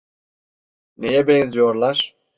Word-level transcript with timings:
Neye 0.97 1.27
benziyorlar? 1.27 2.15